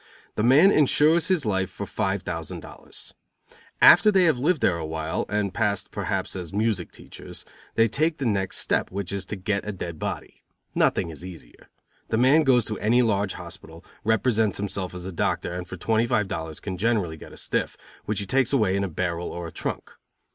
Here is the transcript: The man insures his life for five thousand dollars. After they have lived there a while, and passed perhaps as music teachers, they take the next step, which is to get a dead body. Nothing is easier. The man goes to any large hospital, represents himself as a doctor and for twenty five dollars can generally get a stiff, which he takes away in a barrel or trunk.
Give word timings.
The 0.33 0.41
man 0.41 0.71
insures 0.71 1.27
his 1.27 1.45
life 1.45 1.69
for 1.69 1.85
five 1.85 2.23
thousand 2.23 2.61
dollars. 2.61 3.13
After 3.83 4.09
they 4.09 4.23
have 4.23 4.39
lived 4.39 4.61
there 4.61 4.79
a 4.79 4.83
while, 4.83 5.27
and 5.29 5.53
passed 5.53 5.91
perhaps 5.91 6.35
as 6.35 6.51
music 6.51 6.91
teachers, 6.91 7.45
they 7.75 7.87
take 7.87 8.17
the 8.17 8.25
next 8.25 8.57
step, 8.57 8.89
which 8.89 9.11
is 9.11 9.25
to 9.27 9.35
get 9.35 9.63
a 9.63 9.71
dead 9.71 9.99
body. 9.99 10.41
Nothing 10.73 11.11
is 11.11 11.23
easier. 11.23 11.69
The 12.07 12.17
man 12.17 12.41
goes 12.41 12.65
to 12.65 12.79
any 12.79 13.03
large 13.03 13.33
hospital, 13.33 13.85
represents 14.03 14.57
himself 14.57 14.95
as 14.95 15.05
a 15.05 15.11
doctor 15.11 15.53
and 15.53 15.67
for 15.67 15.77
twenty 15.77 16.07
five 16.07 16.27
dollars 16.27 16.59
can 16.59 16.79
generally 16.79 17.15
get 17.15 17.31
a 17.31 17.37
stiff, 17.37 17.77
which 18.05 18.17
he 18.17 18.25
takes 18.25 18.51
away 18.51 18.75
in 18.75 18.83
a 18.83 18.87
barrel 18.89 19.29
or 19.29 19.51
trunk. 19.51 19.91